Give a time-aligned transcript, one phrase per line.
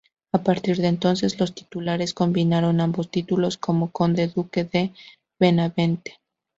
[0.31, 4.93] A partir de entonces los titulares combinaron ambos títulos como conde-duque de
[5.39, 6.19] Benavente.